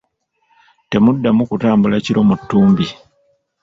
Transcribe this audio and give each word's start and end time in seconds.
Temuddamu 0.89 1.41
kutambula 1.49 1.97
kiro 2.05 2.21
mu 2.29 2.35
ttumbi. 2.39 2.85